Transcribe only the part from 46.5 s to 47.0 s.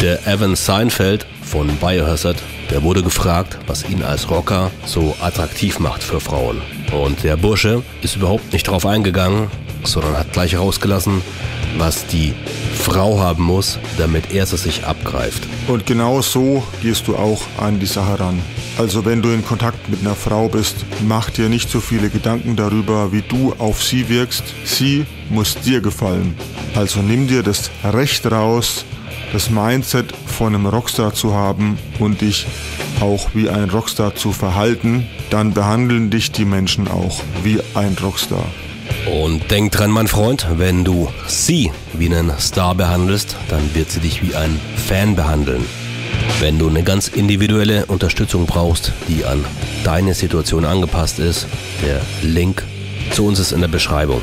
du eine